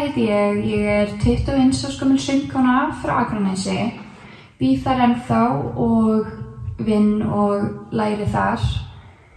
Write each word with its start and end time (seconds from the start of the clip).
Heiti 0.00 0.20
ég, 0.20 0.64
ég 0.64 0.86
er 0.88 1.08
21 1.20 1.84
og 1.84 1.92
skömmul 1.92 2.18
söngkona 2.18 2.86
frá 3.02 3.18
Akranesi, 3.20 3.90
býð 4.56 4.78
þar 4.86 5.00
ennþá 5.04 5.40
og 5.76 6.30
vinn 6.86 7.18
og 7.20 7.66
læri 7.92 8.24
þar. 8.32 8.62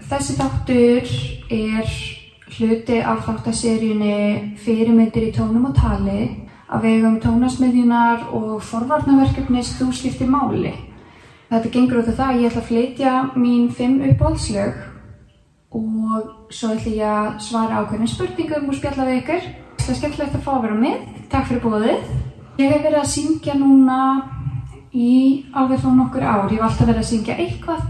Þessi 0.07 0.38
þáttur 0.38 1.09
er 1.52 1.90
hluti 2.55 3.02
af 3.04 3.26
þáttaseríunni 3.26 4.54
Fyrirmyndir 4.63 5.26
í 5.27 5.34
tónum 5.35 5.66
og 5.68 5.76
tali 5.76 6.30
að 6.71 6.88
vegum 6.88 7.18
tónasmiðjunar 7.26 8.30
og 8.32 8.63
forvarnaverkefnis 8.63 9.73
Þú 9.82 9.90
skiptir 9.98 10.32
máli. 10.32 10.71
Þetta 11.52 11.73
gengur 11.73 12.05
út 12.05 12.13
af 12.13 12.21
það 12.21 12.30
að 12.30 12.40
ég 12.40 12.54
ætla 12.54 12.63
að 12.63 12.70
flytja 12.70 13.18
mín 13.35 13.68
fimm 13.68 13.99
uppáhaldslög 14.13 14.80
og 15.76 16.32
svo 16.55 16.71
ætla 16.77 16.95
ég 16.95 17.20
að 17.20 17.30
svara 17.49 17.84
ákveðnum 17.84 18.13
spurningum 18.16 18.71
og 18.71 18.80
spjalla 18.80 19.09
við 19.12 19.21
ykkur. 19.26 19.52
Er 19.84 19.98
skemmtilegt 20.00 20.36
að 20.38 20.46
fá 20.46 20.52
að 20.54 20.62
vera 20.64 20.76
með. 20.80 21.00
Takk 21.28 21.50
fyrir 21.50 21.64
bóðið. 21.66 22.04
Ég 22.55 22.70
hef 22.72 22.84
verið 22.86 23.02
að 23.02 23.10
syngja 23.12 23.54
núna 23.60 23.98
í 24.96 25.16
alveg 25.60 25.82
frá 25.82 25.90
nokkur 25.91 26.24
ár. 26.24 26.46
Ég 26.48 26.62
hef 26.62 26.64
alltaf 26.70 26.88
verið 26.88 27.02
að 27.02 27.10
syngja 27.10 27.36
eitthvað 27.44 27.82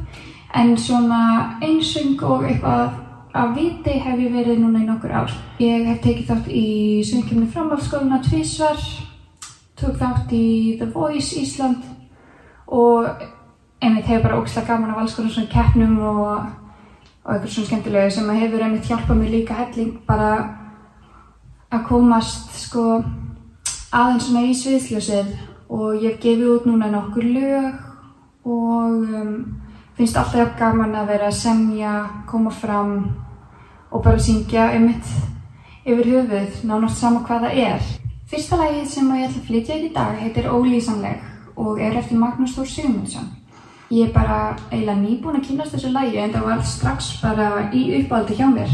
en 0.57 0.71
svona 0.81 1.19
einsöng 1.61 2.23
og 2.25 2.47
eitthvað 2.49 2.95
að 3.37 3.53
viti 3.59 3.93
hef 4.07 4.23
ég 4.23 4.33
verið 4.33 4.63
núna 4.63 4.81
í 4.81 4.87
nokkur 4.87 5.13
ár. 5.13 5.35
Ég 5.61 5.85
hef 5.91 5.99
tekið 6.01 6.31
þátt 6.31 6.49
í 6.49 6.65
söngkjöfni 7.11 7.51
framhaldsskóluna 7.53 8.19
tvísvar, 8.25 8.81
tók 9.77 10.01
þátt 10.01 10.33
í 10.33 10.49
The 10.81 10.89
Voice 10.97 11.37
Ísland 11.43 11.85
og 12.73 13.05
einmitt 13.83 14.09
hefur 14.09 14.25
bara 14.31 14.41
ógislega 14.41 14.71
gaman 14.71 14.95
af 14.95 15.03
alls 15.03 15.13
konar 15.13 15.37
svona 15.37 15.53
keppnum 15.53 16.01
og, 16.01 16.49
og 17.21 17.37
eitthvað 17.37 17.53
svona 17.53 17.69
skemmtilegu 17.69 18.17
sem 18.17 18.35
hefur 18.41 18.65
einmitt 18.65 18.89
hjálpað 18.89 19.21
mér 19.21 19.33
líka 19.37 19.61
helling 19.61 19.95
bara 20.09 20.62
að 21.73 21.87
komast 21.89 22.53
sko 22.67 22.83
aðeins 23.93 24.27
svona 24.27 24.45
í 24.45 24.53
sviðsljósið 24.57 25.33
og 25.73 26.03
ég 26.03 26.13
hef 26.13 26.21
gefið 26.21 26.53
út 26.53 26.69
núna 26.69 26.89
nokkur 26.93 27.25
lög 27.25 27.81
og 28.45 29.09
um, 29.09 29.33
finnst 29.97 30.17
alltaf 30.19 30.55
gaman 30.59 30.95
að 30.97 31.13
vera 31.13 31.29
að 31.29 31.39
semja, 31.39 31.93
koma 32.29 32.53
fram 32.53 32.95
og 33.93 34.01
bara 34.03 34.21
syngja 34.21 34.71
einmitt 34.73 35.09
yfir 35.85 36.09
höfuð, 36.13 36.63
nánast 36.67 37.01
sama 37.01 37.23
hvað 37.27 37.47
það 37.47 37.61
er. 37.67 37.91
Fyrsta 38.29 38.57
lagið 38.57 38.85
sem 38.89 39.09
ég 39.13 39.27
ætla 39.27 39.41
að 39.41 39.47
flytja 39.47 39.77
í 39.77 39.89
dag 39.93 40.19
heitir 40.21 40.49
Ólýsanleg 40.49 41.57
og 41.59 41.81
er 41.81 41.97
eftir 41.99 42.17
Magnús 42.17 42.55
Þór 42.55 42.69
Sigmundsson. 42.69 43.29
Ég 43.93 44.07
er 44.07 44.13
bara 44.15 44.55
eiginlega 44.71 45.01
nýbúin 45.01 45.37
að 45.37 45.47
kynast 45.49 45.75
þessu 45.75 45.91
lagi 45.93 46.17
en 46.17 46.33
það 46.33 46.47
var 46.47 46.63
strax 46.65 47.11
bara 47.21 47.49
í 47.75 47.83
uppáldi 47.99 48.37
hjá 48.39 48.47
mér. 48.49 48.71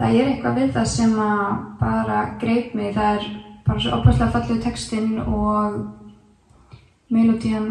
Það 0.00 0.14
er 0.16 0.28
eitthvað 0.30 0.58
við 0.58 0.70
það 0.72 0.86
sem 0.88 1.16
að 1.20 1.48
bara 1.76 2.18
greip 2.40 2.74
mig. 2.74 2.94
Það 2.96 3.16
er 3.18 3.24
bara 3.66 3.82
svo 3.84 3.96
opaslega 3.98 4.32
fallið 4.32 4.60
textinn 4.64 5.18
og 5.20 5.74
melodían 7.12 7.66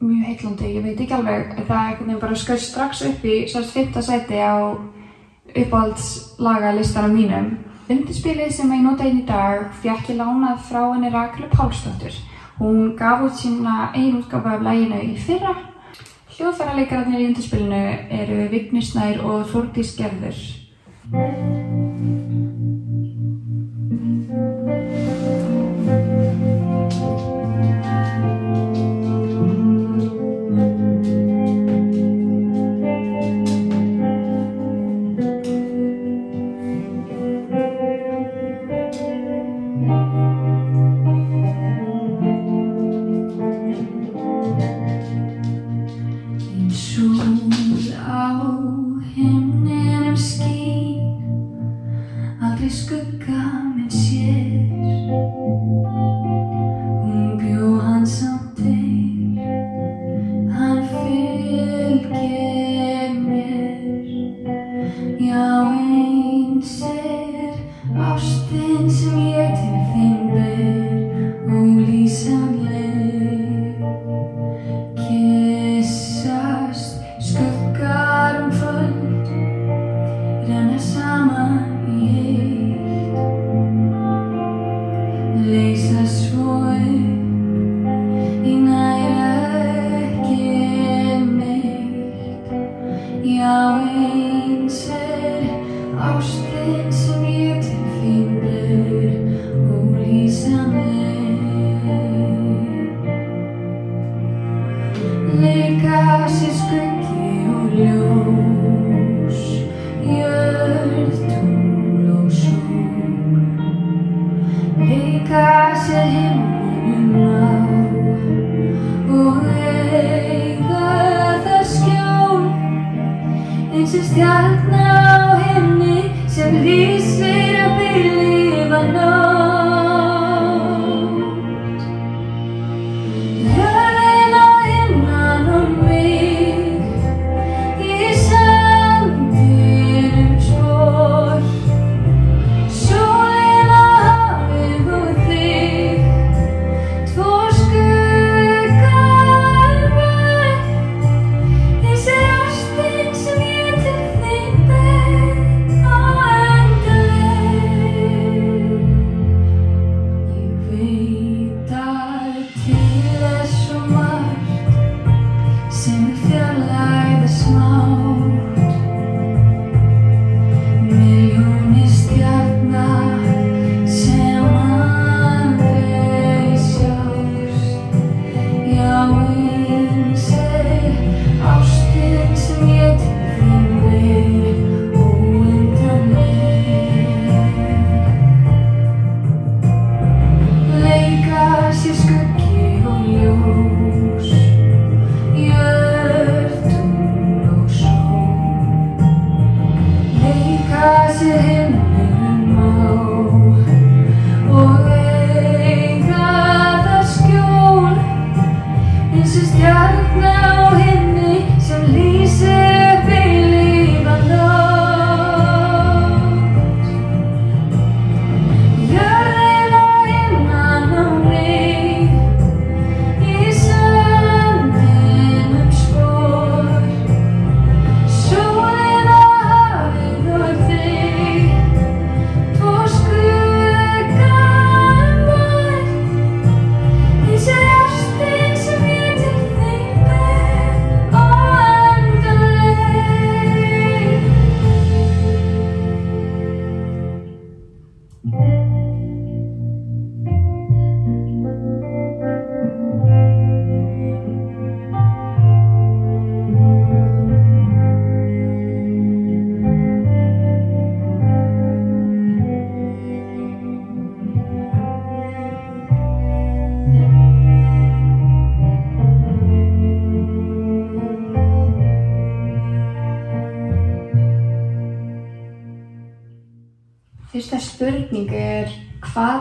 mjög 0.00 0.22
heitlandi. 0.30 0.70
Ég 0.78 0.86
veit 0.86 1.02
ekki 1.04 1.16
alveg, 1.18 1.58
það 1.68 2.00
er 2.08 2.22
bara 2.22 2.38
skauð 2.40 2.62
strax 2.64 3.02
upp 3.10 3.26
í 3.28 3.34
sérst 3.52 3.74
fyrta 3.76 4.00
sæti 4.00 4.40
á 4.40 4.72
uppáhaldslagalistara 5.50 7.10
mínum. 7.12 7.50
Undirspilið 7.90 8.54
sem 8.54 8.72
ég 8.72 8.84
nota 8.86 9.04
einn 9.04 9.20
í 9.20 9.26
dag 9.28 9.66
fjekk 9.82 10.14
ég 10.14 10.20
lánað 10.22 10.62
frá 10.68 10.80
henni 10.94 11.10
Raklu 11.12 11.50
Pálsdóttur. 11.52 12.16
Hún 12.60 12.94
gaf 12.96 13.26
út 13.26 13.36
sína 13.36 13.90
einu 13.92 14.22
útgáfa 14.22 14.56
af 14.56 14.64
læginu 14.64 15.02
í 15.10 15.18
fyrra. 15.18 15.52
Hljóðfærarleikararnir 16.38 17.20
í 17.20 17.28
undirspilinu 17.28 17.84
eru 18.22 18.48
Vignir 18.48 18.86
Snær 18.86 19.20
og 19.26 19.44
Þórdís 19.52 19.92
Gerður. 19.98 20.59
Eins 21.12 21.89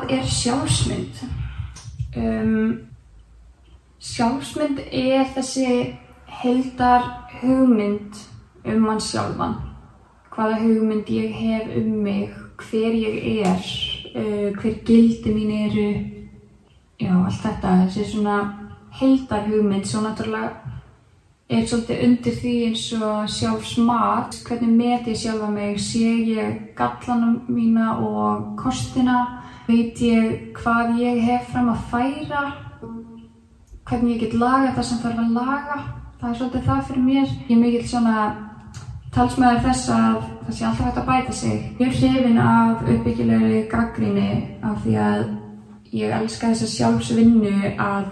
hvað 0.09 0.23
er 0.23 0.25
sjálfsmynd? 0.25 1.17
Um, 2.17 2.69
sjálfsmynd 4.01 4.79
er 4.89 5.27
þessi 5.35 5.97
heldar 6.41 7.03
hugmynd 7.41 8.17
um 8.65 8.87
mann 8.87 9.01
sjálfan. 9.01 9.53
Hvaða 10.33 10.63
hugmynd 10.63 11.11
ég 11.13 11.35
hef 11.37 11.69
um 11.77 11.91
mig, 12.01 12.33
hver 12.57 12.95
ég 12.97 13.45
er, 13.45 13.61
uh, 14.15 14.49
hver 14.57 14.79
gildi 14.85 15.29
mín 15.29 15.53
eru, 15.67 15.89
já 16.99 17.13
allt 17.13 17.43
þetta, 17.43 17.75
þessi 17.85 18.07
svona 18.09 18.39
heldar 18.97 19.45
hugmynd, 19.45 19.85
svo 19.85 20.01
náttúrulega 20.01 20.55
er 21.49 21.65
svolítið 21.65 22.01
undir 22.05 22.33
því 22.41 22.55
eins 22.65 22.87
og 22.97 23.29
sjálfsmat, 23.29 24.41
hvernig 24.45 24.73
met 24.73 25.07
ég 25.09 25.21
sjálfa 25.21 25.49
mig, 25.53 25.77
sé 25.81 26.09
ég 26.33 26.73
gallanum 26.77 27.43
mína 27.49 27.99
og 28.01 28.55
kostina, 28.57 29.39
veit 29.69 30.01
ég 30.01 30.51
hvað 30.57 30.97
ég 30.99 31.21
hef 31.27 31.49
fram 31.53 31.69
að 31.71 31.87
færa, 31.91 32.43
hvernig 33.89 34.15
ég 34.15 34.21
get 34.23 34.37
laga 34.37 34.75
það 34.75 34.87
sem 34.89 35.01
þarf 35.03 35.23
að 35.23 35.33
laga, 35.37 35.79
það 36.19 36.29
er 36.29 36.37
svolítið 36.39 36.69
það 36.69 36.85
fyrir 36.87 37.03
mér. 37.05 37.33
Ég 37.47 37.51
er 37.55 37.61
mikill 37.63 37.89
svona 37.89 38.15
talsmaður 39.13 39.63
þess 39.65 39.91
að 39.93 40.17
það 40.45 40.55
sé 40.55 40.65
alltaf 40.67 40.87
hægt 40.87 41.01
að 41.01 41.09
bæta 41.09 41.35
sig. 41.35 41.61
Ég 41.79 41.87
er 41.87 41.95
hrifin 41.99 42.41
af 42.43 42.83
uppbyggilegri 42.85 43.61
gaggríni 43.71 44.31
af 44.65 44.81
því 44.83 44.97
að 45.05 45.23
ég 45.99 46.17
elska 46.19 46.51
þessa 46.51 46.69
sjálfsvinnu 46.73 47.55
að 47.77 48.11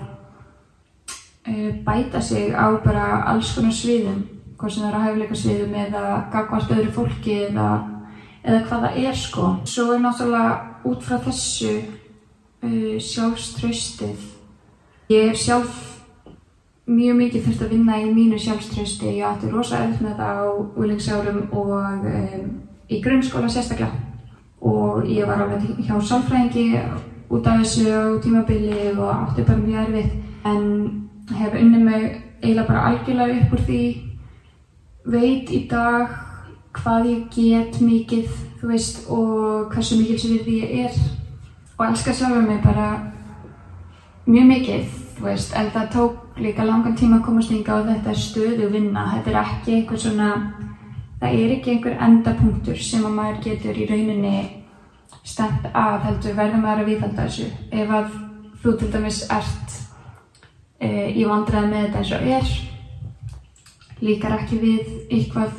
uh, 1.50 1.70
bæta 1.86 2.22
sig 2.22 2.54
á 2.54 2.66
bara 2.86 3.24
alls 3.34 3.54
konar 3.58 3.76
sviðum, 3.76 4.24
hvort 4.58 4.74
sem 4.74 4.86
það 4.86 4.90
er 4.90 4.98
á 4.98 5.06
hæfileika 5.06 5.42
sviðum 5.42 5.78
eða 5.86 6.08
gagvart 6.34 6.74
öðru 6.74 6.96
fólki 6.96 7.38
eða, 7.52 7.70
eða 8.44 8.64
hvað 8.70 8.88
það 8.88 9.04
er 9.04 9.22
sko. 9.26 9.52
Svo 9.70 9.92
er 9.94 10.02
náttúrulega 10.06 10.77
út 10.88 11.04
frá 11.04 11.20
þessu 11.26 11.74
uh, 12.64 12.96
sjálfströstið. 13.04 14.26
Ég 15.12 15.32
er 15.32 15.40
sjálf 15.40 15.84
mjög 16.88 17.18
mikið 17.20 17.46
þurft 17.46 17.64
að 17.66 17.74
vinna 17.76 18.00
í 18.02 18.12
mínu 18.12 18.40
sjálfströsti. 18.40 19.18
Ég 19.20 19.28
átti 19.28 19.52
rosa 19.52 19.84
öll 19.86 19.98
með 20.02 20.22
það 20.22 20.42
á 20.44 20.48
úlingsárum 20.80 21.42
og 21.52 21.74
um, 21.78 22.46
í 22.88 23.02
grunnskóla 23.04 23.52
sérstaklega. 23.52 24.04
Og 24.68 25.06
ég 25.12 25.28
var 25.28 25.44
alveg 25.44 25.84
hjá 25.86 25.96
sálfræðingi 26.02 26.70
út 27.30 27.48
af 27.48 27.62
þessu 27.62 27.92
á 27.92 28.04
tímabili 28.24 28.94
og 28.96 29.10
átti 29.12 29.46
bara 29.48 29.64
mjög 29.64 29.84
erfitt. 29.84 30.16
En 30.48 30.64
hef 31.36 31.58
unnið 31.60 31.84
mig 31.84 32.06
eiginlega 32.42 32.68
bara 32.68 32.86
algjörlega 32.92 33.42
upp 33.44 33.54
úr 33.58 33.66
því 33.68 33.82
veit 35.08 35.52
í 35.52 35.66
dag 35.72 36.16
hvað 36.78 37.10
ég 37.12 37.24
get 37.34 37.82
mikið 37.82 38.30
þú 38.60 38.70
veist 38.72 39.10
og 39.14 39.74
hversu 39.74 39.98
mikil 40.00 40.20
sem 40.20 40.38
við 40.38 40.54
ég 40.62 40.86
er. 40.86 41.02
Og 41.78 41.84
elska 41.90 42.14
sjálfa 42.14 42.42
mig 42.42 42.62
bara 42.64 42.88
mjög 44.26 44.48
mikið 44.52 44.88
þú 45.18 45.28
veist 45.28 45.56
en 45.58 45.72
það 45.74 45.92
tók 45.94 46.40
líka 46.42 46.66
langan 46.66 46.96
tíma 46.98 47.20
að 47.20 47.26
komast 47.26 47.52
yngi 47.52 47.74
á 47.74 47.82
þetta 47.90 48.14
stöðu 48.14 48.70
vinna. 48.74 49.08
Þetta 49.16 49.34
er 49.34 49.42
ekki 49.44 49.76
einhver 49.78 50.02
svona 50.02 50.30
það 51.22 51.42
er 51.42 51.56
ekki 51.58 51.74
einhver 51.74 51.98
endapunktur 52.08 52.80
sem 52.82 53.06
að 53.06 53.18
maður 53.18 53.44
getur 53.48 53.78
í 53.78 53.90
rauninni 53.90 54.38
stemt 55.28 55.66
að 55.74 56.00
heldur 56.08 56.38
verður 56.38 56.64
maður 56.64 56.84
að 56.84 56.90
viðhalda 56.92 57.28
þessu. 57.28 57.52
Ef 57.72 57.94
að 58.00 58.18
þú 58.62 58.74
til 58.78 58.92
dæmis 58.94 59.22
ert 59.34 59.78
e, 60.80 60.90
í 61.14 61.26
vandræði 61.28 61.72
með 61.72 61.86
þetta 61.86 62.04
eins 62.04 62.14
og 62.18 62.28
er 62.38 62.52
líkar 64.04 64.38
ekki 64.38 64.60
við 64.62 64.92
eitthvað 65.10 65.56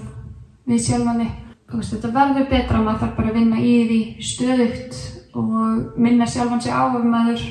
við 0.69 0.83
sjálfanni 0.85 1.29
veist, 1.77 1.95
þetta 1.95 2.13
verður 2.15 2.51
betra 2.51 2.83
maður 2.83 3.01
þarf 3.03 3.17
bara 3.17 3.33
að 3.33 3.39
vinna 3.39 3.63
í 3.63 3.73
því 3.89 4.01
stöðugt 4.25 5.01
og 5.39 5.99
minna 6.01 6.29
sjálfan 6.29 6.63
sig 6.65 6.73
á 6.73 6.83
ef 6.89 7.05
maður. 7.05 7.43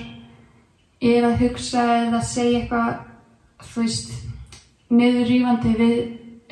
Er 0.98 1.28
að 1.28 1.44
hugsa 1.44 1.84
eða 2.08 2.22
segja 2.26 2.64
eitthvað 2.64 3.68
þú 3.68 3.84
veist 3.84 4.16
niðurrýfandi 4.90 5.74
við 5.78 6.00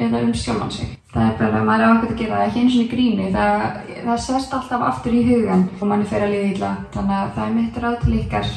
eða 0.06 0.22
um 0.28 0.36
sjálfan 0.38 0.76
sig. 0.76 0.92
Það 1.16 1.30
er 1.32 1.38
bara, 1.40 1.64
maður 1.64 1.84
er 1.86 1.94
ákveð 1.96 2.12
að 2.12 2.20
gera 2.20 2.38
það 2.38 2.50
ekki 2.50 2.62
eins 2.62 2.76
og 2.76 2.84
í 2.84 2.90
gríni 2.92 3.28
það, 3.32 3.62
það 4.04 4.22
sest 4.26 4.56
alltaf 4.58 4.82
aftur 4.90 5.16
í 5.16 5.24
hugan 5.30 5.64
og 5.80 5.86
manni 5.90 6.10
fer 6.10 6.26
að 6.26 6.36
liða 6.36 6.52
illa. 6.52 6.72
Þannig 6.94 7.18
að 7.22 7.34
það 7.38 7.48
er 7.48 7.56
mitt 7.56 7.80
ráð 7.82 7.98
til 8.04 8.18
ykkar. 8.20 8.52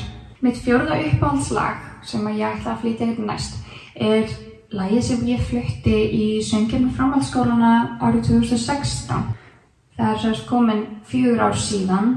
Mitt 0.44 0.60
fjórða 0.62 0.98
uppáhaldslag 1.06 1.86
sem 2.06 2.28
ég 2.34 2.44
ætla 2.50 2.74
að 2.74 2.82
flytja 2.82 3.08
hérna 3.08 3.32
næst 3.32 3.56
er 3.98 4.28
lagið 4.74 5.02
sem 5.04 5.28
ég 5.28 5.44
flutti 5.48 5.96
í 6.12 6.24
söngjarnu 6.44 6.90
framhaldsskólana 6.96 7.98
árið 8.04 8.26
2016. 8.28 9.22
Það 9.96 10.10
er 10.12 10.20
sérst 10.22 10.46
komin 10.48 10.84
fjögur 11.08 11.40
ár 11.48 11.56
síðan 11.56 12.10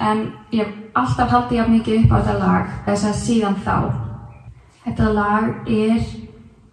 en 0.00 0.24
ég 0.56 0.72
alltaf 0.96 1.30
haldið 1.30 1.58
jafn 1.58 1.76
mikið 1.76 1.98
upp 2.00 2.14
á 2.16 2.18
þetta 2.18 2.38
lag 2.40 2.72
þess 2.86 3.08
að 3.10 3.20
síðan 3.20 3.60
þá. 3.66 3.76
Þetta 4.86 5.12
lag 5.14 5.70
er 5.70 6.00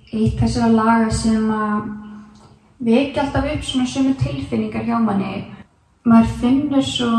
eitt 0.09 0.39
þessara 0.39 0.71
laga 0.73 1.11
sem 1.13 1.51
vekja 2.79 3.25
alltaf 3.25 3.51
upp 3.53 3.63
svona 3.67 3.91
sömu 3.91 4.15
tilfinningar 4.23 4.88
hjá 4.88 4.97
manni. 5.03 5.45
Maður 6.07 6.35
finnur 6.41 6.85
svo 6.85 7.11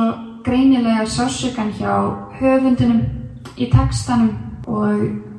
greinilega 0.44 1.04
sásökan 1.06 1.74
hjá 1.76 1.94
höfundunum 2.40 3.04
í 3.60 3.68
textanum 3.70 4.32
og 4.66 5.29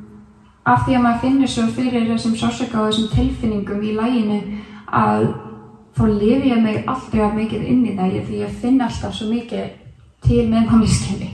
af 0.64 0.84
því 0.86 0.96
að 0.96 1.04
maður 1.04 1.22
finnir 1.24 1.50
svo 1.50 1.66
fyrir 1.76 2.08
þessum 2.10 2.34
sásöka 2.38 2.80
og 2.80 2.90
þessum 2.90 3.08
tilfinningum 3.16 3.82
í 3.82 3.94
læginu 3.96 4.40
að 4.86 5.28
þá 5.96 6.04
lifi 6.08 6.52
ég 6.52 6.62
mig 6.62 6.82
alltaf 6.86 7.34
mikið 7.36 7.68
inn 7.68 7.86
í 7.86 7.96
það 7.98 8.18
því 8.28 8.42
ég 8.44 8.58
finn 8.62 8.80
alltaf 8.80 9.16
svo 9.16 9.28
mikið 9.32 9.70
til 10.22 10.44
með 10.48 10.68
tónlistinni. 10.70 11.30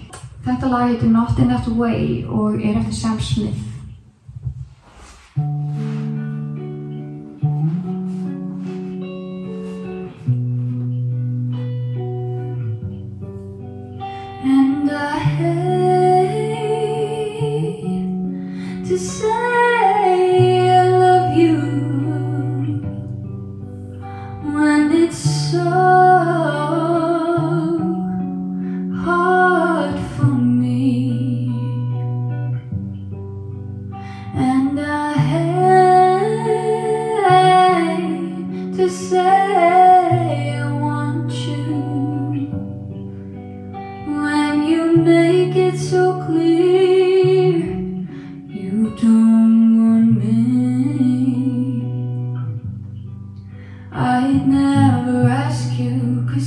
Þetta 0.46 0.70
lag 0.72 0.88
heitir 0.88 1.12
Not 1.12 1.38
In 1.38 1.50
That 1.52 1.68
Way 1.76 2.24
og 2.24 2.56
er 2.56 2.78
eftir 2.80 2.96
Sam 2.96 3.20
Smith. 3.20 3.64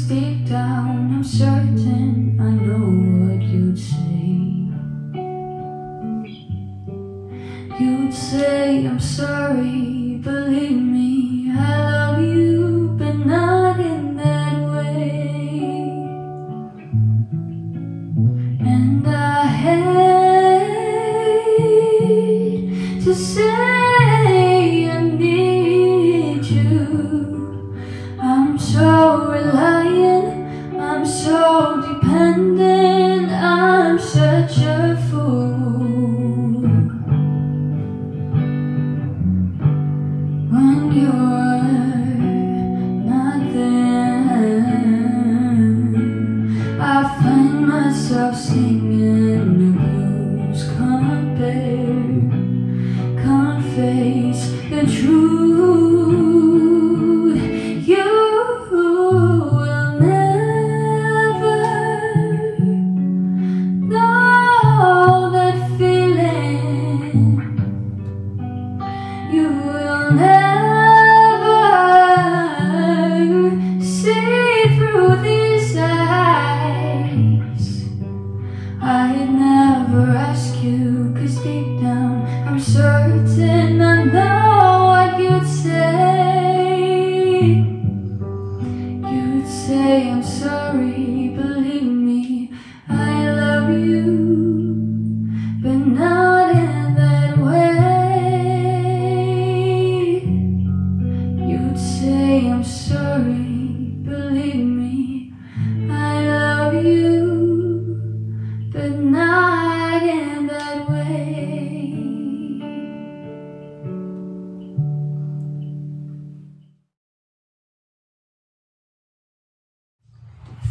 Cause 0.01 0.09
deep 0.09 0.47
down 0.47 1.13
I'm 1.13 1.23
certain 1.23 2.39
I 2.39 2.49
know 2.49 2.87
what 3.25 3.41
you'd 3.41 3.77
say. 3.77 3.97
You'd 7.79 8.13
say, 8.13 8.85
I'm 8.85 8.99
sorry, 8.99 9.70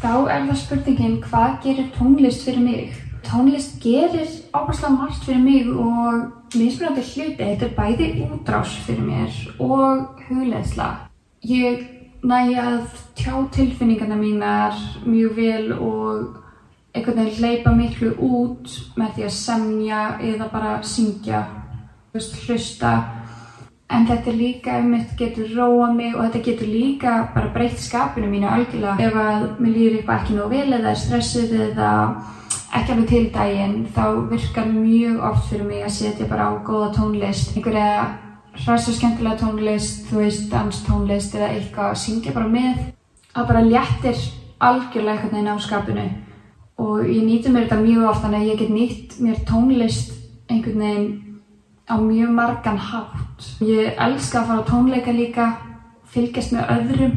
þá 0.00 0.12
er 0.32 0.44
það 0.48 0.58
spurningin 0.62 1.20
hvað 1.24 1.56
gerir 1.64 1.88
tónlist 1.96 2.44
fyrir 2.46 2.64
mig? 2.64 2.98
Tónlist 3.26 3.76
gerir 3.82 4.28
áherslega 4.56 4.92
margt 4.96 5.24
fyrir 5.26 5.42
mig 5.44 5.68
og 5.68 6.56
mismunandi 6.56 7.04
hluti. 7.04 7.36
Þetta 7.38 7.68
er 7.68 7.74
bæði 7.76 8.08
útrás 8.26 8.74
fyrir 8.86 9.04
mér 9.04 9.40
og 9.60 10.22
hugleðsla. 10.28 10.88
Ég 11.44 11.84
næ 12.24 12.40
að 12.60 12.82
tjá 13.16 13.34
tilfinningarna 13.52 14.16
mínar 14.16 14.76
mjög 15.04 15.36
vel 15.36 15.72
og 15.76 16.40
einhvern 16.94 17.20
veginn 17.20 17.38
hleypa 17.38 17.72
miklu 17.76 18.14
út 18.16 18.72
með 18.98 19.14
því 19.16 19.28
að 19.28 19.36
semja 19.36 20.02
eða 20.32 20.48
bara 20.52 20.72
syngja, 20.82 21.44
hlusta 22.16 22.94
En 23.90 24.04
þetta 24.06 24.32
líka 24.32 24.76
um 24.78 24.92
mitt 24.94 25.16
getur 25.18 25.48
róa 25.56 25.88
mig 25.92 26.14
og 26.14 26.22
þetta 26.22 26.42
getur 26.46 26.68
líka 26.70 27.14
bara 27.34 27.50
breytt 27.54 27.80
skapinu 27.82 28.28
mínu 28.30 28.46
algjörlega. 28.46 28.96
Ef 29.02 29.16
að 29.18 29.46
mér 29.58 29.72
líður 29.74 29.96
eitthvað 29.98 30.20
ekki 30.20 30.36
nóg 30.36 30.52
vel 30.54 30.68
eða 30.76 30.92
er 30.92 31.00
stressuð 31.00 31.54
eða 31.66 31.90
ekki 32.78 32.94
alveg 32.94 33.08
til 33.10 33.24
daginn 33.34 33.76
þá 33.96 34.04
virkar 34.30 34.68
mjög 34.70 35.24
oft 35.30 35.48
fyrir 35.50 35.66
mig 35.66 35.82
að 35.82 35.96
setja 35.96 36.28
bara 36.30 36.46
á 36.46 36.52
góða 36.62 36.92
tónlist. 36.94 37.56
Einhverja 37.56 37.90
hræst 38.60 38.90
og 38.92 38.96
skemmtilega 38.98 39.40
tónlist, 39.42 40.06
þú 40.10 40.22
veist, 40.22 40.46
danstónlist 40.52 41.34
eða 41.34 41.50
eitthvað 41.56 41.90
að 41.90 42.00
syngja 42.04 42.34
bara 42.36 42.50
með. 42.50 42.84
Það 43.34 43.48
bara 43.50 43.64
léttir 43.66 44.22
algjörlega 44.60 45.16
einhvern 45.16 45.34
veginn 45.34 45.50
á 45.50 45.56
skapinu 45.66 46.06
og 46.80 47.02
ég 47.04 47.24
nýti 47.24 47.50
mér 47.52 47.66
þetta 47.66 47.82
mjög 47.82 48.06
ofta 48.08 48.30
en 48.30 48.46
ég 48.46 48.58
get 48.58 48.70
nýtt 48.72 49.18
mér 49.20 49.42
tónlist 49.48 50.14
einhvern 50.48 50.86
veginn 50.86 51.10
á 51.90 51.94
mjög 51.98 52.30
margan 52.38 52.78
hátt. 52.78 53.29
Ég 53.64 53.96
elska 53.96 54.40
að 54.40 54.46
fara 54.50 54.62
á 54.64 54.68
tónleika 54.68 55.12
líka, 55.14 55.46
fylgjast 56.10 56.52
með 56.56 56.72
öðrum, 56.74 57.16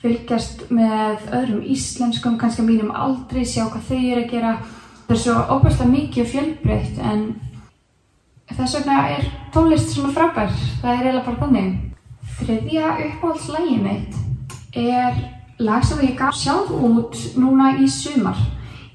fylgjast 0.00 0.66
með 0.72 1.26
öðrum 1.36 1.62
íslenskum, 1.74 2.38
kannski 2.40 2.64
mínum 2.64 2.92
aldrei, 2.94 3.44
sjá 3.44 3.66
hvað 3.68 3.88
þau 3.88 3.98
eru 3.98 4.24
að 4.24 4.30
gera. 4.34 4.54
Það 5.06 5.16
er 5.16 5.22
svo 5.24 5.34
óbærslega 5.50 5.90
mikið 5.90 6.28
fjölbreytt 6.30 7.00
en 7.02 7.24
þess 8.54 8.76
vegna 8.78 8.98
er 9.16 9.26
tónlist 9.54 9.92
svona 9.94 10.14
frábær. 10.14 10.54
Það 10.82 10.92
er 10.92 11.00
eiginlega 11.00 11.26
bara 11.26 11.40
þannig. 11.42 11.72
Þriðja 12.40 12.92
uppáhaldslægið 13.06 13.82
mitt 13.84 14.76
er 14.80 15.18
lag 15.60 15.84
sem 15.84 16.00
ég 16.06 16.16
gaf 16.18 16.36
sjálf 16.38 16.70
út 16.70 17.18
núna 17.36 17.74
í 17.82 17.88
sumar. 17.90 18.38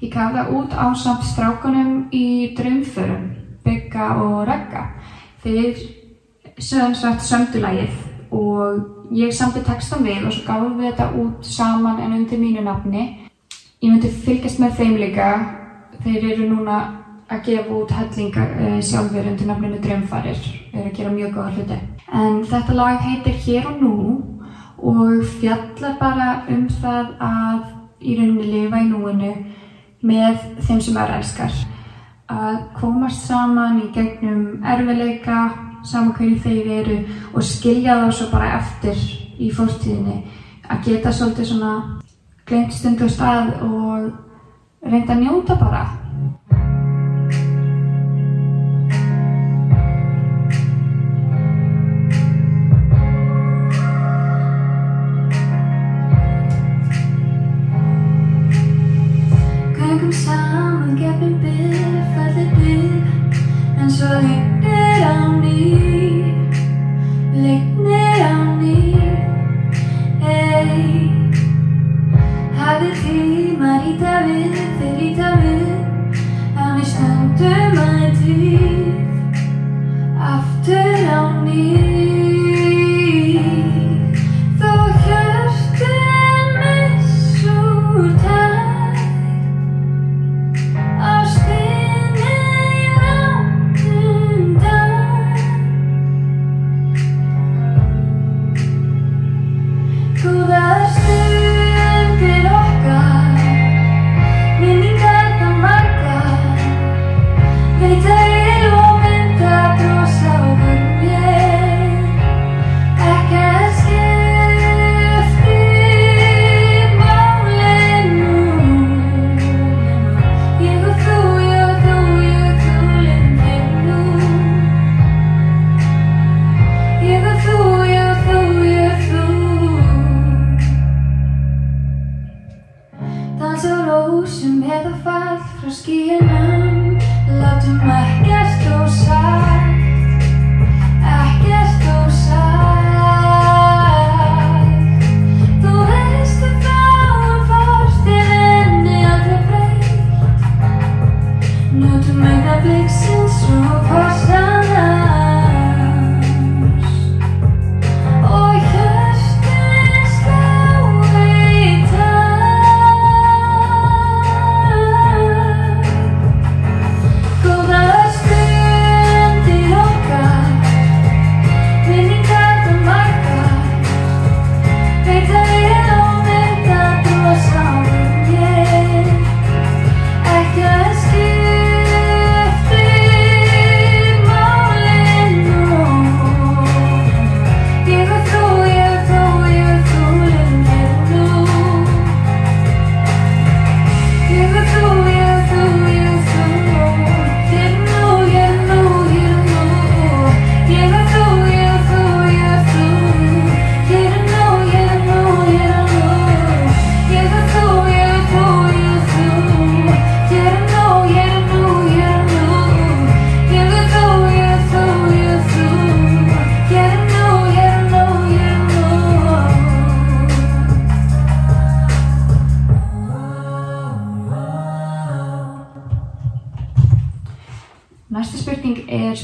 Ég 0.00 0.12
gaf 0.12 0.32
það 0.34 0.54
út 0.56 0.74
á 0.74 0.86
samt 0.98 1.28
strákunum 1.28 1.92
í 2.14 2.54
draumförum. 2.56 3.28
Bygga 3.66 4.08
og 4.22 4.42
Ragga. 4.48 4.82
Þeir 5.44 5.78
sögum 6.58 6.94
svart 6.94 7.22
sömdulægið 7.22 7.96
og 8.30 9.10
ég 9.12 9.32
samti 9.34 9.62
textan 9.64 10.04
við 10.04 10.26
og 10.26 10.34
svo 10.34 10.44
gáðum 10.46 10.78
við 10.80 10.90
þetta 10.90 11.08
út 11.22 11.46
saman 11.46 12.00
en 12.02 12.16
undir 12.18 12.40
mínu 12.40 12.64
nafni. 12.64 13.04
Ég 13.82 13.90
myndi 13.90 14.10
fylgjast 14.10 14.60
með 14.60 14.78
þeim 14.80 14.96
líka. 15.00 15.28
Þeir 16.04 16.24
eru 16.32 16.48
núna 16.50 16.78
að 17.28 17.42
gefa 17.48 17.76
út 17.76 17.92
hellinga 17.92 18.46
uh, 18.46 18.80
sjálfur 18.80 19.28
undir 19.30 19.50
nafninu 19.50 19.82
Drömfarir. 19.82 20.40
Þeir 20.72 20.80
eru 20.80 20.90
að 20.90 20.96
gera 20.98 21.14
mjög 21.14 21.36
góða 21.36 21.52
hluti. 21.56 21.78
En 22.12 22.42
þetta 22.50 22.76
lag 22.80 23.04
heitir 23.04 23.38
Hér 23.46 23.70
og 23.70 23.80
Nú 23.82 23.94
og 24.76 25.24
fjallar 25.40 25.96
bara 26.00 26.28
um 26.52 26.66
það 26.80 27.14
að 27.20 27.62
í 28.00 28.18
rauninni 28.18 28.50
lifa 28.52 28.82
í 28.82 28.90
núinu 28.90 29.32
með 30.06 30.44
þeim 30.66 30.82
sem 30.84 31.00
er 31.00 31.16
elskar 31.16 31.54
að 32.30 32.56
komast 32.76 33.26
saman 33.28 33.80
í 33.84 33.90
gegnum 33.94 34.64
erfileika, 34.66 35.46
saman 35.86 36.14
hverju 36.16 36.40
þeir 36.44 36.72
eru 36.80 36.98
og 37.32 37.44
skilja 37.44 38.00
þá 38.02 38.08
svo 38.12 38.30
bara 38.32 38.56
eftir 38.58 38.98
í 39.38 39.50
fórstíðinni. 39.54 40.18
Að 40.66 40.88
geta 40.88 41.12
svolítið 41.12 41.50
svona 41.52 41.74
glemt 42.46 42.74
stundu 42.74 43.06
á 43.06 43.10
stað 43.10 43.52
og 43.66 44.10
reynda 44.86 45.14
að 45.14 45.22
njóta 45.22 45.58
bara. 45.60 45.84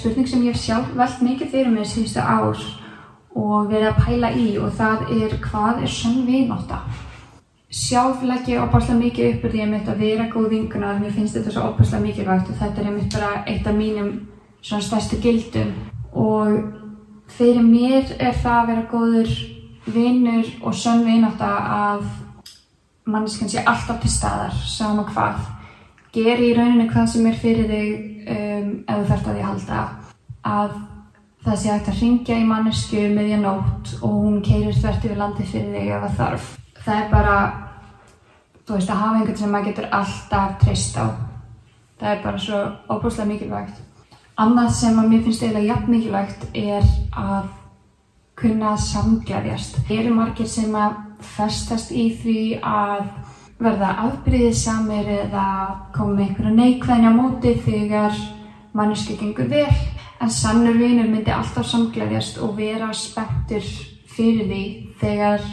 Spurning 0.02 0.26
sem 0.26 0.42
ég 0.42 0.58
sjálf 0.58 0.90
velt 0.98 1.20
mikið 1.22 1.50
fyrir 1.52 1.70
mig 1.70 1.86
síðustu 1.86 2.18
ár 2.18 2.58
og 3.38 3.70
verið 3.70 3.88
að 3.92 4.00
pæla 4.02 4.30
í 4.34 4.46
og 4.58 4.74
það 4.76 5.12
er 5.14 5.36
hvað 5.44 5.84
er 5.86 5.92
sann 5.94 6.24
vináta? 6.26 6.80
Sjálf 7.72 8.24
legg 8.26 8.50
ég 8.50 8.60
opaslega 8.60 8.98
mikið 8.98 9.28
upp 9.30 9.46
úr 9.46 9.54
því 9.54 9.62
að 9.78 10.02
vera 10.02 10.26
góð 10.32 10.48
vinguna 10.50 10.96
mér 10.98 11.14
finnst 11.14 11.38
þetta 11.38 11.54
svo 11.54 11.68
opaslega 11.70 12.02
mikilvægt 12.02 12.50
og 12.50 12.58
þetta 12.58 12.82
er 12.82 12.90
einmitt 12.90 13.14
bara 13.14 13.44
eitt 13.46 13.66
af 13.66 13.78
mínum 13.78 14.10
svona 14.60 14.82
stærstu 14.82 15.20
gildum 15.22 15.70
og 16.12 16.58
fyrir 17.38 17.62
mér 17.62 18.12
er 18.18 18.34
það 18.42 18.58
að 18.58 18.68
vera 18.72 18.86
góður 18.90 19.32
vinnur 19.86 20.50
og 20.62 20.74
sann 20.74 21.06
vináta 21.06 21.54
að 21.78 22.04
manneskinn 23.06 23.50
sé 23.50 23.62
alltaf 23.64 24.02
til 24.02 24.10
staðar, 24.10 24.54
sama 24.66 25.06
hvað 25.08 25.40
geri 26.12 26.50
í 26.50 26.56
rauninu 26.58 26.90
hvað 26.90 27.08
sem 27.14 27.26
er 27.26 27.38
fyrir 27.40 27.70
þig 27.70 28.11
ef 28.86 28.98
þú 28.98 29.08
þarfst 29.10 29.28
að 29.28 29.36
því 29.36 29.44
halda 29.48 29.82
að 30.52 30.74
það 31.42 31.58
sé 31.58 31.70
hægt 31.72 31.90
að 31.90 32.00
ringja 32.02 32.38
í 32.38 32.48
mannesku 32.48 33.04
meðja 33.12 33.38
um 33.38 33.46
nótt 33.46 33.94
og 34.00 34.16
hún 34.24 34.42
keirir 34.46 34.78
þvert 34.78 35.06
yfir 35.06 35.20
landi 35.20 35.46
fyrir 35.46 35.76
þig 35.76 35.92
ef 35.96 36.04
það 36.04 36.18
þarf. 36.20 36.50
Það 36.82 37.00
er 37.00 37.08
bara 37.10 37.36
þú 38.66 38.76
veist 38.76 38.92
að 38.92 39.02
hafa 39.02 39.16
einhvern 39.20 39.40
sem 39.40 39.54
maður 39.54 39.70
getur 39.70 39.88
alltaf 40.00 40.58
treyst 40.62 40.98
á. 40.98 41.06
Það 42.02 42.12
er 42.12 42.22
bara 42.22 42.44
svo 42.44 42.60
óbúslega 42.90 43.30
mikilvægt. 43.30 43.82
Annað 44.42 44.70
sem 44.78 44.98
að 44.98 45.10
mér 45.10 45.26
finnst 45.26 45.42
eiginlega 45.42 45.74
jafn 45.74 45.92
mikilvægt 45.92 46.46
er 46.54 46.86
að 47.12 47.50
kunna 48.38 48.76
samgæðjast 48.80 49.76
það 49.86 49.98
eru 49.98 50.14
margir 50.16 50.48
sem 50.50 50.72
að 50.74 50.96
festast 51.22 51.92
í 51.94 52.06
því 52.22 52.38
að 52.66 53.02
verða 53.62 53.90
afbríðið 54.08 54.54
samir 54.58 55.10
eða 55.18 55.44
koma 55.94 56.16
með 56.16 56.24
einhverja 56.24 56.54
neikvæðin 56.56 57.10
á 57.10 57.12
móti 57.14 57.52
þegar 57.66 58.16
manneski 58.72 59.16
gengur 59.20 59.48
vel 59.50 59.74
en 60.20 60.30
sannur 60.30 60.78
vinur 60.78 61.08
myndi 61.10 61.32
alltaf 61.34 61.66
samglæðjast 61.66 62.38
og 62.44 62.56
vera 62.56 62.92
spenntur 62.94 63.64
fyrir 64.12 64.48
því 64.48 64.64
þegar 65.00 65.44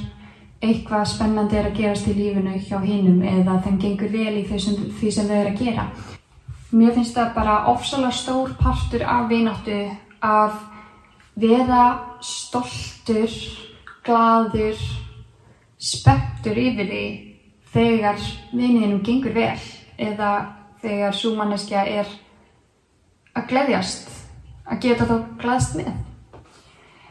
eitthvað 0.59 1.05
spennandi 1.13 1.57
er 1.57 1.69
að 1.69 1.77
gerast 1.79 2.09
í 2.11 2.15
lífinu 2.17 2.57
hjá 2.67 2.79
hinnum 2.83 3.21
eða 3.23 3.59
þeim 3.63 3.79
gengur 3.79 4.11
vel 4.11 4.35
í 4.41 4.45
því 4.47 4.59
sem, 4.59 4.79
því 4.99 5.11
sem 5.15 5.29
þau 5.29 5.37
eru 5.37 5.53
að 5.53 5.61
gera. 5.63 5.85
Mér 6.69 6.93
finnst 6.97 7.15
það 7.15 7.31
bara 7.37 7.55
ofsalega 7.71 8.11
stór 8.13 8.51
partur 8.59 9.05
af 9.07 9.29
vináttu 9.31 9.79
að 10.21 10.59
vera 11.39 11.83
stoltur, 12.21 13.31
gladur, 14.05 14.83
spenntur 15.79 16.59
yfir 16.59 16.91
því 16.91 17.03
þegar 17.73 18.23
vinninum 18.51 19.01
gengur 19.05 19.33
vel 19.33 19.55
eða 19.97 20.33
þegar 20.83 21.15
súmanneskja 21.15 21.85
er 21.87 22.11
að 23.39 23.49
gleðjast, 23.53 24.09
að 24.69 24.81
geta 24.85 25.07
þá 25.09 25.15
gleðst 25.41 25.77
með. 25.79 25.91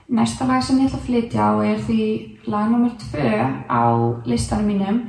Næsta 0.09 0.47
lag 0.49 0.63
sem 0.65 0.79
ég 0.81 0.89
ætla 0.89 0.99
að 0.99 1.07
flytja 1.09 1.49
á 1.49 1.53
er 1.69 1.81
því 1.85 2.05
lag 2.49 2.71
nr. 2.73 2.95
2 3.13 3.33
á 3.69 3.85
listanum 4.29 4.71
mínum 4.73 5.01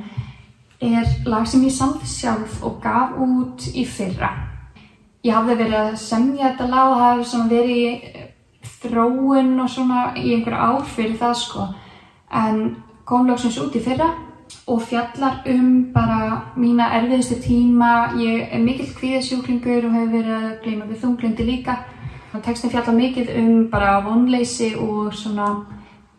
er 0.79 1.07
lag 1.27 1.47
sem 1.47 1.63
ég 1.63 1.75
samt 1.75 2.03
sjálf 2.07 2.59
og 2.63 2.79
gaf 2.83 3.15
út 3.19 3.67
í 3.71 3.85
fyrra. 3.87 4.31
Ég 5.23 5.35
hafði 5.35 5.55
verið 5.59 5.79
að 5.79 5.95
semja 5.99 6.51
þetta 6.51 6.67
lag 6.71 6.93
og 6.93 7.01
hafi 7.03 7.41
verið 7.51 7.77
í 7.77 8.27
þróun 8.79 9.57
og 9.59 9.71
svona 9.71 10.03
í 10.19 10.33
einhver 10.35 10.55
ár 10.55 10.85
fyrir 10.87 11.17
það 11.19 11.35
sko 11.41 11.67
en 12.39 12.61
kom 13.07 13.27
lóksins 13.27 13.59
út 13.59 13.75
í 13.75 13.83
fyrra 13.83 14.09
og 14.67 14.81
fjallar 14.81 15.43
um 15.49 15.93
bara 15.93 16.41
mína 16.55 16.89
erfiðustu 16.99 17.35
tíma. 17.41 18.13
Ég 18.17 18.47
er 18.51 18.59
mikill 18.59 18.93
kvíðasjúklingur 18.93 19.85
og 19.85 19.93
hefur 19.93 20.11
verið 20.13 20.35
að 20.37 20.57
gleyma 20.63 20.85
við 20.85 21.01
þunglindi 21.03 21.45
líka. 21.45 21.77
Tekstin 22.43 22.69
fjallar 22.69 22.95
mikill 22.95 23.29
um 23.37 23.69
bara 23.71 23.99
vonleysi 24.05 24.75
og 24.77 25.13
svona 25.13 25.65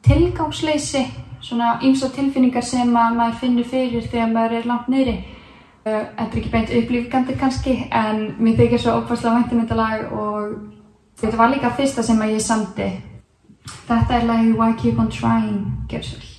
tilgangsleysi, 0.02 1.04
svona 1.40 1.78
ýmsa 1.82 2.10
tilfinningar 2.14 2.62
sem 2.62 2.90
maður 2.92 3.38
finnur 3.40 3.64
fyrir 3.64 4.08
þegar 4.08 4.32
maður 4.32 4.56
er 4.58 4.66
langt 4.66 4.88
neyri. 4.88 5.18
Þetta 5.84 6.26
er 6.26 6.40
ekki 6.40 6.50
beint 6.52 6.74
upplýfgandi 6.76 7.38
kannski 7.40 7.76
en 7.90 8.34
mér 8.38 8.58
þykir 8.58 8.82
svo 8.82 8.98
ókvæmslega 8.98 9.36
væntum 9.36 9.62
þetta 9.62 9.78
lag 9.78 10.12
og 10.12 10.58
þetta 11.20 11.38
var 11.38 11.54
líka 11.54 11.70
fyrsta 11.76 12.02
sem 12.02 12.20
ég 12.28 12.42
samti. 12.44 12.90
Þetta 13.86 14.18
er 14.18 14.26
lagi 14.26 14.52
Why 14.52 14.74
Keep 14.76 14.98
On 14.98 15.08
Trying, 15.08 15.64
Gersvöld. 15.88 16.29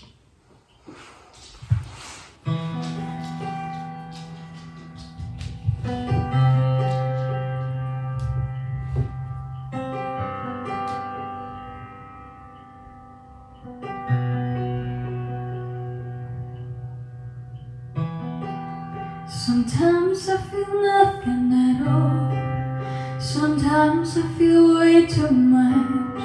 Sometimes 19.71 20.27
I 20.27 20.37
feel 20.37 20.81
nothing 20.81 21.53
at 21.53 21.87
all. 21.87 23.21
Sometimes 23.21 24.17
I 24.17 24.21
feel 24.37 24.77
way 24.77 25.05
too 25.05 25.31
much. 25.31 26.23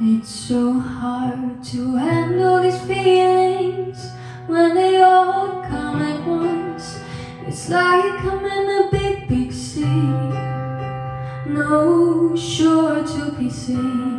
It's 0.00 0.30
so 0.30 0.78
hard 0.78 1.64
to 1.64 1.96
handle 1.96 2.62
these 2.62 2.80
feelings 2.82 4.08
when 4.46 4.76
they 4.76 5.02
all 5.02 5.62
come 5.62 6.00
at 6.00 6.24
once. 6.24 7.00
It's 7.44 7.68
like 7.68 8.24
I'm 8.24 8.44
in 8.44 8.70
a 8.70 8.88
big, 8.92 9.28
big 9.28 9.52
sea. 9.52 10.06
No 11.50 12.36
shore 12.36 13.02
to 13.02 13.32
be 13.36 13.50
seen. 13.50 14.11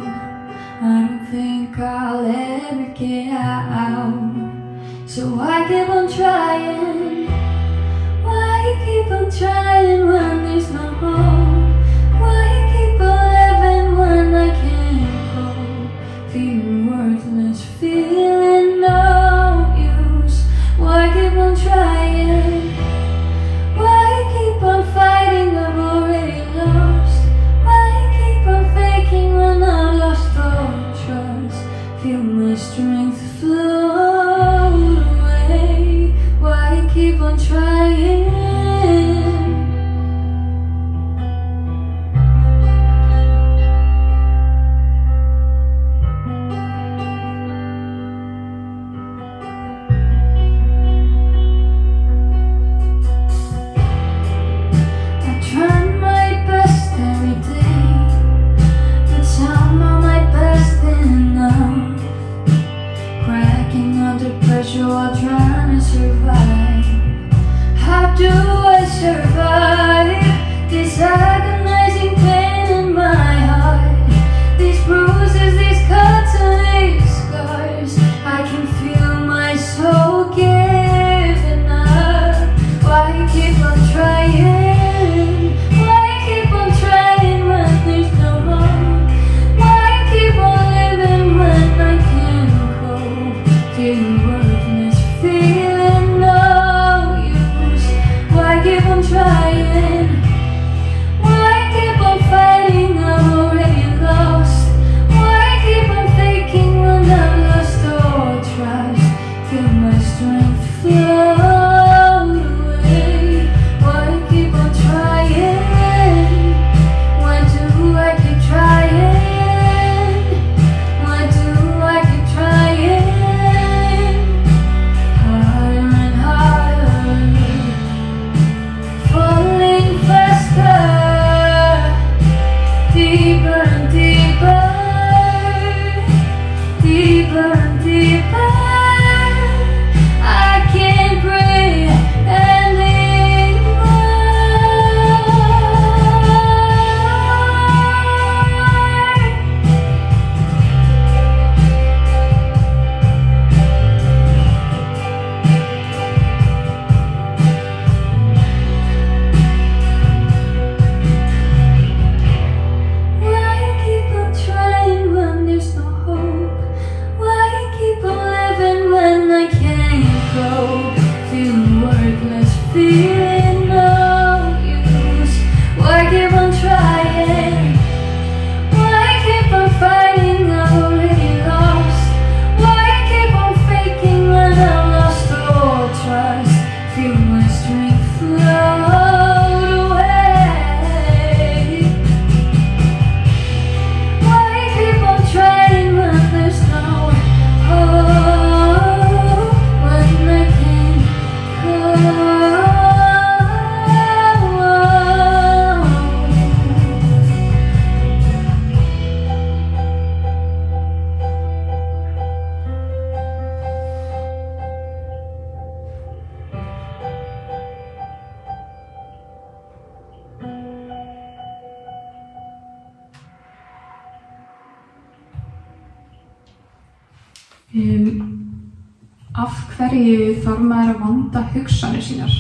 Af 229.43 229.56
hverju 229.75 230.36
þarf 230.43 230.62
maður 230.63 230.93
að 230.93 231.01
vanda 231.03 231.41
hugsanir 231.53 232.03
sínar? 232.03 232.36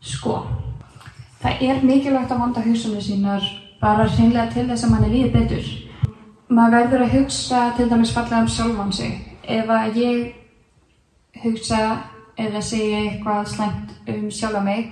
Sko, 0.00 0.38
það 1.42 1.62
er 1.68 1.82
mikilvægt 1.86 2.32
að 2.32 2.42
vanda 2.42 2.64
hugsanir 2.64 3.04
sínar 3.04 3.44
bara 3.80 4.06
hreinlega 4.08 4.48
til 4.54 4.66
þess 4.70 4.86
að 4.86 4.94
manni 4.94 5.12
líði 5.12 5.32
betur. 5.34 5.68
Maður 6.48 6.76
verður 6.76 7.04
að 7.04 7.14
hugsa 7.16 7.62
til 7.76 7.88
dæmis 7.90 8.14
fallega 8.14 8.42
um 8.42 8.50
sjálfan 8.50 8.92
sig. 8.94 9.14
Ef 9.42 9.70
að 9.70 10.00
ég 10.00 11.42
hugsa 11.44 11.82
eða 12.38 12.62
segja 12.62 13.04
eitthvað 13.04 13.52
slæmt 13.52 13.94
um 14.12 14.26
sjálfa 14.30 14.64
mig, 14.64 14.90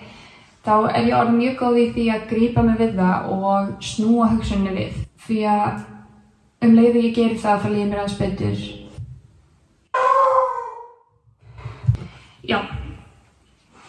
þá 0.64 0.74
er 0.92 1.10
ég 1.10 1.18
orðin 1.18 1.40
mjög 1.40 1.58
góð 1.62 1.80
í 1.80 1.88
því 1.96 2.06
að 2.14 2.30
grípa 2.30 2.64
mig 2.66 2.78
við 2.80 2.96
það 3.00 3.34
og 3.34 3.74
snúa 3.90 4.30
hugsunni 4.34 4.78
við. 4.78 5.02
Því 5.26 5.42
að 5.50 5.84
um 6.64 6.78
leiði 6.78 7.06
ég 7.08 7.20
geri 7.20 7.38
það 7.42 7.62
þá 7.62 7.68
líður 7.72 7.92
mér 7.92 8.02
aðeins 8.04 8.18
betur 8.22 8.83
Já, 12.44 12.58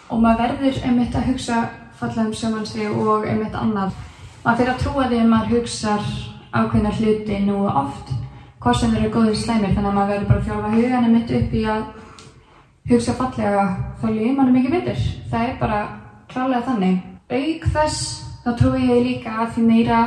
og 0.07 0.21
maður 0.23 0.53
verður 0.61 0.77
einmitt 0.87 1.15
að 1.17 1.25
hugsa 1.33 1.57
fallega 1.99 2.23
um 2.29 2.35
sjálfan 2.35 2.67
sig 2.69 2.87
og 2.87 3.25
einmitt 3.27 3.55
annað. 3.59 3.95
Maður 4.45 4.59
fyrir 4.61 4.71
að 4.71 4.83
trúa 4.83 5.07
því 5.09 5.17
að 5.19 5.31
maður 5.31 5.51
hugsar 5.55 6.05
ákveðna 6.55 6.93
hluti 6.95 7.39
nú 7.43 7.57
oft, 7.67 8.13
hvort 8.63 8.79
sem 8.79 8.93
þeir 8.93 9.01
eru 9.01 9.11
góðir 9.17 9.35
slæmir, 9.41 9.73
þannig 9.75 9.89
að 9.89 9.97
maður 9.97 10.13
verður 10.13 10.29
bara 10.29 10.39
að 10.39 10.47
þjálfa 10.47 10.71
hugan 10.75 11.07
einmitt 11.09 11.33
upp 11.39 11.55
í 11.59 11.63
að 11.73 11.83
hugsa 12.93 13.15
fallega, 13.19 13.65
þá 13.99 14.05
líður 14.07 14.37
manni 14.37 14.55
mikið 14.55 14.77
betur. 14.77 15.03
Það 15.33 15.47
er 15.49 15.57
bara 15.59 15.81
klálega 16.31 16.65
þannig. 16.69 17.01
Auk 17.35 17.67
þess, 17.75 18.05
þá 18.45 18.49
trúi 18.61 18.85
ég 18.85 19.03
líka 19.09 19.35
að 19.41 19.51
því 19.57 19.65
meira 19.67 19.99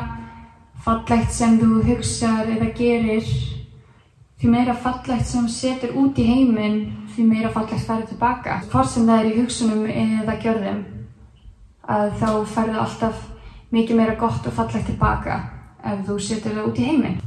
fallegt 0.87 1.37
sem 1.37 1.59
þú 1.61 1.83
hugsar 1.91 2.49
eða 2.55 2.71
gerir, 2.79 3.29
því 4.41 4.55
meira 4.57 4.79
fallegt 4.79 5.29
sem 5.29 5.53
setur 5.53 5.93
út 5.99 6.17
í 6.17 6.25
heiminn, 6.31 6.81
því 7.19 7.27
meira 7.27 7.51
fallegt 7.51 7.87
færið 7.87 8.13
tilbaka. 8.13 8.61
Hvort 8.71 8.91
sem 8.93 9.07
það 9.09 9.21
er 9.21 9.29
í 9.29 9.37
hugsunum 9.41 9.87
eða 9.91 10.39
gjörðum, 10.43 10.81
að 11.89 12.11
þá 12.21 12.29
færðu 12.55 12.83
alltaf 12.85 13.25
mikið 13.75 13.99
meira 13.99 14.17
gott 14.21 14.47
og 14.47 14.55
fallegt 14.57 14.87
tilbaka 14.89 15.39
ef 15.89 16.05
þú 16.07 16.19
setur 16.23 16.57
það 16.57 16.69
út 16.71 16.81
í 16.81 16.87
heiminn. 16.89 17.21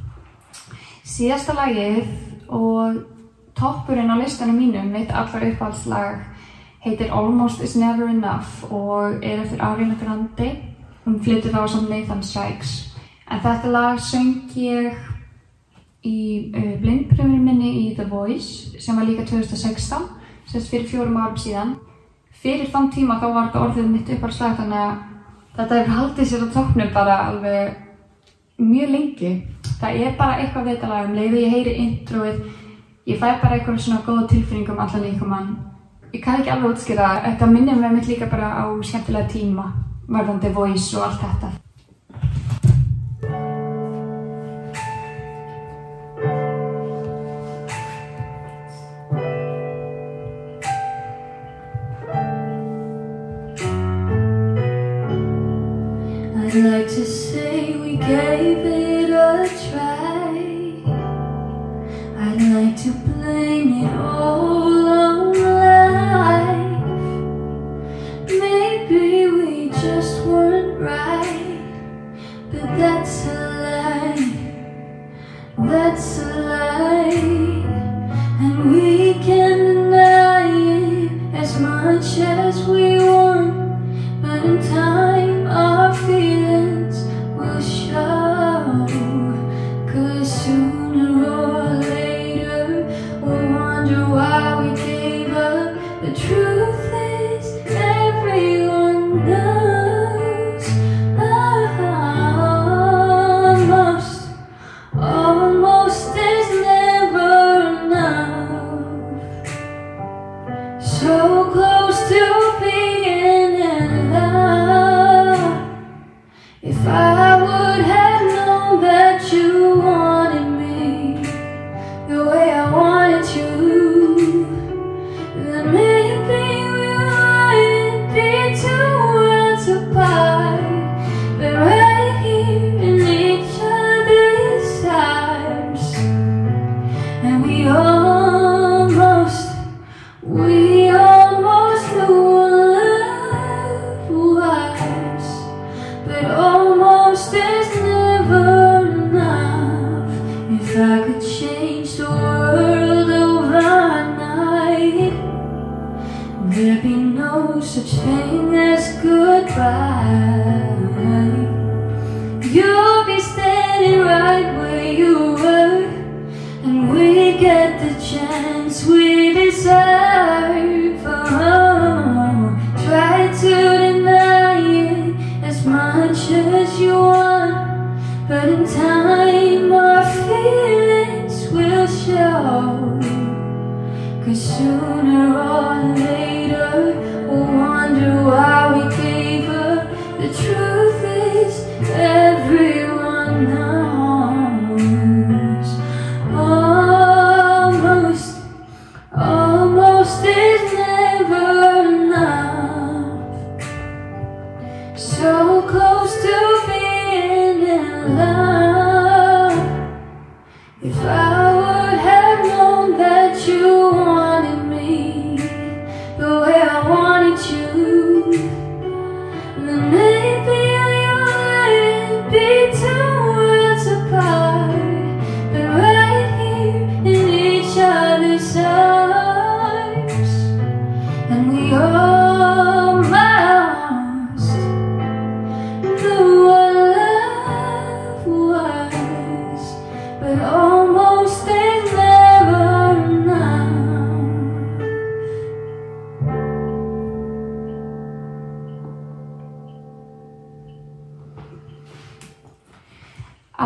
Síðasta 1.11 1.55
lagið 1.57 2.07
og 2.51 3.01
toppurinn 3.57 4.11
á 4.11 4.15
listanum 4.19 4.59
mínum, 4.59 4.91
mitt 4.93 5.11
allar 5.11 5.47
uppáhaldslag, 5.49 6.21
heitir 6.85 7.11
Almost 7.13 7.61
Is 7.61 7.75
Never 7.75 8.09
Enough 8.09 8.71
og 8.71 9.19
er 9.23 9.43
eftir 9.43 9.61
Ariana 9.61 9.97
Grande. 9.99 10.51
Hún 11.05 11.19
flyttur 11.21 11.53
þá 11.53 11.67
sem 11.67 11.89
Nathan 11.89 12.23
Sykes. 12.23 12.93
En 13.31 13.41
þetta 13.41 13.71
lag 13.73 13.99
söng 13.99 14.51
ég 14.55 14.95
í 16.07 16.51
uh, 16.55 16.73
blindpröfunu 16.81 17.37
minni 17.41 17.71
í 17.83 17.85
The 17.95 18.07
Voice 18.09 18.79
sem 18.81 18.97
var 18.97 19.05
líka 19.05 19.25
2016, 19.29 20.07
sérst 20.49 20.71
fyrir 20.71 20.89
fjórum 20.89 21.19
árum 21.21 21.37
síðan. 21.37 21.75
Fyrir 22.41 22.71
þann 22.73 22.89
tíma 22.93 23.19
þá 23.21 23.27
var 23.29 23.47
þetta 23.47 23.63
orðið 23.67 23.89
mitt 23.91 24.09
uppáhaldslag 24.15 24.57
þannig 24.57 24.81
að 24.81 24.99
þetta 25.57 25.79
hefur 25.79 25.95
haldið 25.97 26.29
sér 26.31 26.45
á 26.45 26.53
toppnum 26.55 26.93
bara 26.95 27.17
alveg 27.29 27.75
mjög 28.61 28.93
lengi. 28.95 29.33
Það 29.81 30.01
er 30.05 30.17
bara 30.17 30.39
eitthvað 30.41 30.65
við 30.65 30.75
þetta 30.75 30.91
lag, 30.91 31.09
um 31.09 31.17
leiðu 31.17 31.41
ég 31.41 31.53
heyri 31.55 31.75
introið, 31.85 32.41
ég 33.09 33.21
fæ 33.21 33.27
bara 33.41 33.57
eitthvað 33.57 33.81
svona 33.85 34.05
góða 34.05 34.27
tilfinning 34.33 34.69
um 34.73 34.81
allan 34.81 35.05
líkamann. 35.05 35.51
Ég 36.11 36.21
kann 36.23 36.41
ekki 36.41 36.51
alveg 36.53 36.73
útskýra, 36.75 37.11
þetta 37.27 37.49
minnir 37.49 37.77
mig 37.79 37.93
mitt 37.95 38.09
líka 38.09 38.29
bara 38.29 38.53
á 38.61 38.65
skemmtilega 38.83 39.29
tíma, 39.31 39.69
varðandi 40.09 40.53
Voice 40.53 40.97
og 40.97 41.05
allt 41.07 41.21
þetta. 41.23 41.51
Right, 70.81 71.61
but 72.51 72.77
that's 72.77 72.90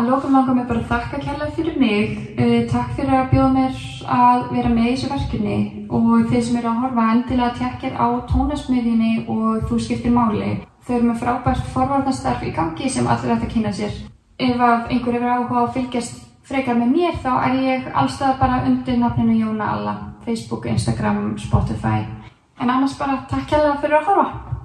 Að 0.06 0.12
lókum 0.12 0.36
langar 0.36 0.54
mér 0.54 0.66
bara 0.68 0.80
að 0.84 0.90
þakka 0.92 1.18
kærlega 1.18 1.54
fyrir 1.56 1.78
mig. 1.80 2.10
Uh, 2.38 2.60
takk 2.70 2.92
fyrir 2.94 3.14
að 3.18 3.32
bjóða 3.32 3.48
mér 3.56 3.80
að 4.14 4.44
vera 4.52 4.70
með 4.70 4.84
í 4.86 4.92
þessu 4.92 5.08
verkefni 5.10 5.56
og 5.98 6.28
þeir 6.30 6.44
sem 6.46 6.58
eru 6.60 6.68
að 6.70 6.84
horfa 6.84 7.06
endilega 7.14 7.56
tekkir 7.56 7.96
á 7.98 8.06
tónasmiðjunni 8.30 9.10
og 9.34 9.66
þú 9.66 9.80
skiptir 9.82 10.14
máli. 10.14 10.52
Þau 10.86 10.94
eru 10.94 11.08
með 11.08 11.18
frábært 11.24 11.66
forvarnastarf 11.74 12.46
í 12.46 12.54
gangi 12.54 12.92
sem 12.94 13.10
allir 13.10 13.34
ætti 13.34 13.48
að 13.48 13.54
kynna 13.56 13.74
sér. 13.74 13.98
Ef 14.46 14.62
að 14.68 14.94
einhver 14.94 15.18
hefur 15.18 15.32
áhuga 15.34 15.62
að 15.64 15.74
fylgjast 15.80 16.22
frekar 16.46 16.78
með 16.78 16.94
mér 16.94 17.22
þá 17.26 17.32
er 17.40 17.60
ég 17.66 17.88
allstað 17.90 18.38
bara 18.44 18.62
undir 18.68 19.02
nafninu 19.02 19.40
Jóna 19.40 19.72
Alla, 19.74 19.96
Facebook, 20.22 20.70
Instagram, 20.70 21.32
Spotify. 21.48 22.06
En 22.62 22.70
annars 22.70 22.94
bara 22.94 23.24
takk 23.26 23.50
kærlega 23.50 23.80
fyrir 23.82 23.98
að 24.04 24.12
horfa. 24.12 24.55